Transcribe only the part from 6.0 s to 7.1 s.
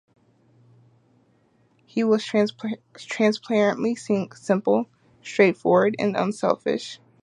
unselfish.